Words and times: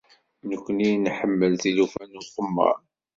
Nekkni 0.49 0.89
nḥemmel 1.03 1.53
tilufa 1.61 2.03
n 2.05 2.19
uqemmer. 2.19 2.77